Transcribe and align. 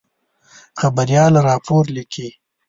خبریال 0.79 1.33
راپور 1.47 1.83
لیکي. 1.95 2.27